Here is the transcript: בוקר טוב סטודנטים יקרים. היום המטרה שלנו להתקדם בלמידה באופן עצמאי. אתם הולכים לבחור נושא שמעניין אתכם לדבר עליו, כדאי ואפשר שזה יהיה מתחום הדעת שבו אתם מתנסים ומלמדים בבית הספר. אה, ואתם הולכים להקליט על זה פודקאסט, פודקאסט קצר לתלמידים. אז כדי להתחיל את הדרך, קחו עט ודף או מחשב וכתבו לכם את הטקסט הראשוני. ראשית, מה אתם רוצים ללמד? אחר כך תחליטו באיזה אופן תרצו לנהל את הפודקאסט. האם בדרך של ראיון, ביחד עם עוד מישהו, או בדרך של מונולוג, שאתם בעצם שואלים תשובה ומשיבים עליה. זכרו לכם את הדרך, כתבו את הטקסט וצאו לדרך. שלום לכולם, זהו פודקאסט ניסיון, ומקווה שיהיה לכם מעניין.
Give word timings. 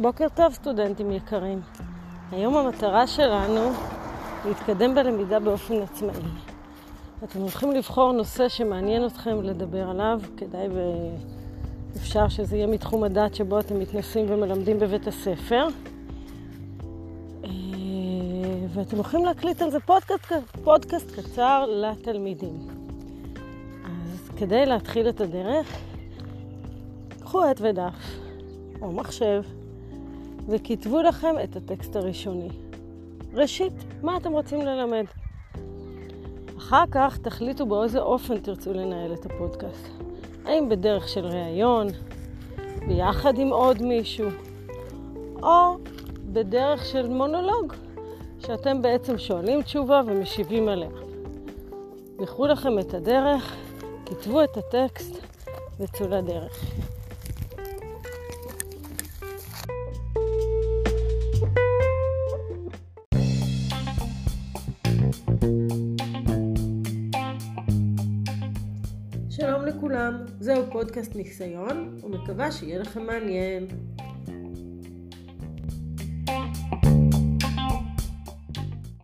בוקר 0.00 0.26
טוב 0.34 0.52
סטודנטים 0.52 1.12
יקרים. 1.12 1.60
היום 2.32 2.56
המטרה 2.56 3.06
שלנו 3.06 3.70
להתקדם 4.46 4.94
בלמידה 4.94 5.40
באופן 5.40 5.82
עצמאי. 5.82 6.22
אתם 7.24 7.40
הולכים 7.40 7.72
לבחור 7.72 8.12
נושא 8.12 8.48
שמעניין 8.48 9.06
אתכם 9.06 9.42
לדבר 9.42 9.90
עליו, 9.90 10.20
כדאי 10.36 10.68
ואפשר 11.94 12.28
שזה 12.28 12.56
יהיה 12.56 12.66
מתחום 12.66 13.04
הדעת 13.04 13.34
שבו 13.34 13.60
אתם 13.60 13.78
מתנסים 13.80 14.26
ומלמדים 14.28 14.78
בבית 14.78 15.06
הספר. 15.06 15.66
אה, 17.44 17.50
ואתם 18.74 18.96
הולכים 18.96 19.24
להקליט 19.24 19.62
על 19.62 19.70
זה 19.70 19.80
פודקאסט, 19.80 20.32
פודקאסט 20.64 21.10
קצר 21.10 21.66
לתלמידים. 21.68 22.68
אז 23.84 24.30
כדי 24.36 24.66
להתחיל 24.66 25.08
את 25.08 25.20
הדרך, 25.20 25.78
קחו 27.20 27.42
עט 27.42 27.60
ודף 27.60 28.18
או 28.82 28.92
מחשב 28.92 29.42
וכתבו 30.48 31.02
לכם 31.02 31.34
את 31.44 31.56
הטקסט 31.56 31.96
הראשוני. 31.96 32.48
ראשית, 33.34 33.72
מה 34.02 34.16
אתם 34.16 34.32
רוצים 34.32 34.60
ללמד? 34.60 35.04
אחר 36.58 36.84
כך 36.90 37.18
תחליטו 37.18 37.66
באיזה 37.66 38.00
אופן 38.00 38.38
תרצו 38.38 38.72
לנהל 38.72 39.14
את 39.14 39.26
הפודקאסט. 39.26 39.88
האם 40.44 40.68
בדרך 40.68 41.08
של 41.08 41.26
ראיון, 41.26 41.86
ביחד 42.88 43.38
עם 43.38 43.48
עוד 43.48 43.82
מישהו, 43.82 44.30
או 45.42 45.76
בדרך 46.32 46.84
של 46.84 47.08
מונולוג, 47.08 47.72
שאתם 48.38 48.82
בעצם 48.82 49.18
שואלים 49.18 49.62
תשובה 49.62 50.02
ומשיבים 50.06 50.68
עליה. 50.68 50.90
זכרו 52.20 52.46
לכם 52.46 52.78
את 52.78 52.94
הדרך, 52.94 53.56
כתבו 54.06 54.44
את 54.44 54.56
הטקסט 54.56 55.16
וצאו 55.80 56.08
לדרך. 56.08 56.64
שלום 69.36 69.64
לכולם, 69.64 70.24
זהו 70.40 70.64
פודקאסט 70.72 71.16
ניסיון, 71.16 71.98
ומקווה 72.02 72.52
שיהיה 72.52 72.78
לכם 72.78 73.06
מעניין. 73.06 73.66